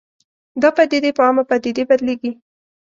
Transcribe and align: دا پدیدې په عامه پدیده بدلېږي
دا 0.61 0.69
پدیدې 0.77 1.11
په 1.17 1.21
عامه 1.25 1.43
پدیده 1.49 1.83
بدلېږي 1.89 2.31